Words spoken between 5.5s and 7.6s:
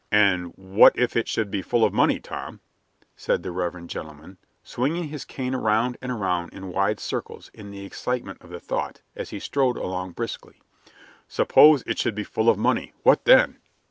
around and around in wide circles